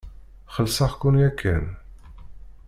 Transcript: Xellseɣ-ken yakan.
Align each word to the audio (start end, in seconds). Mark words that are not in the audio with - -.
Xellseɣ-ken 0.55 1.15
yakan. 1.21 1.65